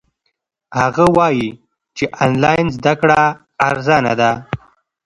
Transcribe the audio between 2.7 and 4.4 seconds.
زده کړه ارزانه ده.